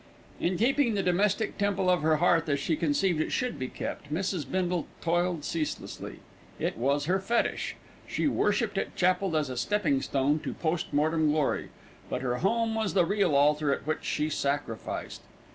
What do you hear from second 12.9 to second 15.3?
the real altar at which she sacrificed.